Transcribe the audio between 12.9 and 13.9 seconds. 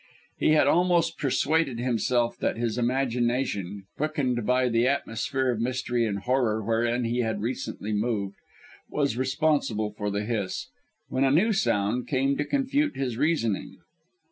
his reasoning.